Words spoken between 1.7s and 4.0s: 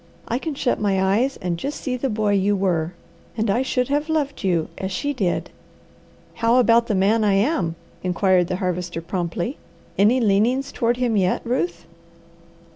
see the boy you were, and I should